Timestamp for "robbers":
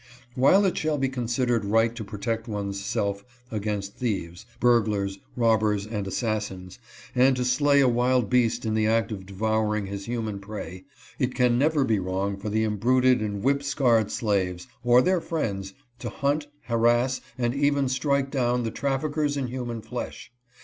5.37-5.85